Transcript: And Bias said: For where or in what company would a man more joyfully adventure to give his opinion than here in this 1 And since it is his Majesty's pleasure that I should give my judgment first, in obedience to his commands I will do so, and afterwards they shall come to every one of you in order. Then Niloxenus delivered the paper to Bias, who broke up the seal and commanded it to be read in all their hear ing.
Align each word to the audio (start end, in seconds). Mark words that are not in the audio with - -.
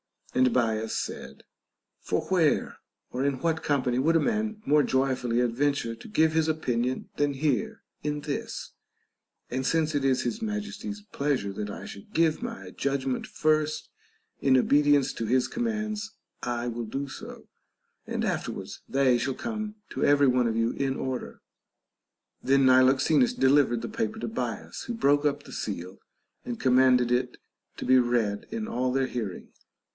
And 0.33 0.51
Bias 0.51 0.97
said: 0.97 1.43
For 1.99 2.21
where 2.29 2.77
or 3.11 3.23
in 3.23 3.39
what 3.39 3.61
company 3.61 3.99
would 3.99 4.15
a 4.15 4.19
man 4.19 4.61
more 4.65 4.81
joyfully 4.81 5.41
adventure 5.41 5.93
to 5.93 6.07
give 6.07 6.31
his 6.33 6.47
opinion 6.47 7.09
than 7.17 7.33
here 7.33 7.83
in 8.01 8.21
this 8.21 8.71
1 9.49 9.57
And 9.57 9.65
since 9.65 9.93
it 9.93 10.05
is 10.05 10.23
his 10.23 10.41
Majesty's 10.41 11.01
pleasure 11.11 11.51
that 11.53 11.69
I 11.69 11.85
should 11.85 12.13
give 12.13 12.41
my 12.41 12.71
judgment 12.71 13.27
first, 13.27 13.89
in 14.39 14.57
obedience 14.57 15.13
to 15.13 15.25
his 15.25 15.47
commands 15.49 16.13
I 16.41 16.67
will 16.67 16.85
do 16.85 17.07
so, 17.09 17.47
and 18.07 18.23
afterwards 18.23 18.81
they 18.89 19.17
shall 19.19 19.35
come 19.35 19.75
to 19.89 20.03
every 20.05 20.27
one 20.27 20.47
of 20.47 20.55
you 20.55 20.71
in 20.71 20.95
order. 20.95 21.41
Then 22.41 22.65
Niloxenus 22.65 23.33
delivered 23.33 23.81
the 23.83 23.89
paper 23.89 24.17
to 24.19 24.29
Bias, 24.29 24.83
who 24.83 24.93
broke 24.95 25.25
up 25.25 25.43
the 25.43 25.51
seal 25.51 25.99
and 26.45 26.59
commanded 26.59 27.11
it 27.11 27.37
to 27.77 27.85
be 27.85 27.99
read 27.99 28.47
in 28.49 28.67
all 28.67 28.91
their 28.93 29.07
hear 29.07 29.31
ing. 29.33 29.49